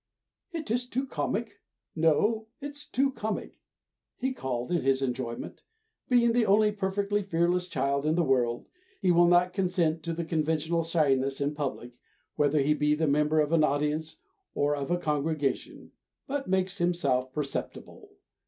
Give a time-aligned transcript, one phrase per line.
[0.51, 1.59] "It's too comic;
[1.95, 3.61] no, it's too comic,"
[4.17, 5.61] he called in his enjoyment;
[6.09, 8.65] being the only perfectly fearless child in the world,
[8.99, 11.91] he will not consent to the conventional shyness in public,
[12.35, 14.17] whether he be the member of an audience
[14.55, 15.91] or of a congregation,
[16.25, 18.09] but makes himself perceptible.